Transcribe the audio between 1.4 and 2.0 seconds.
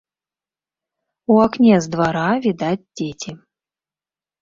акне з